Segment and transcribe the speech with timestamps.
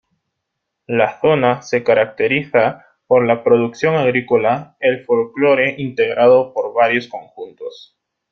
[0.87, 7.95] La zona se caracteriza por la producción agrícola el folklore integrado por varios conjuntos.